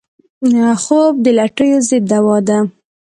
خوب 0.83 1.13
د 1.25 1.27
لټیو 1.37 1.77
ضد 1.89 2.03
دوا 2.11 2.37
ده 2.47 2.57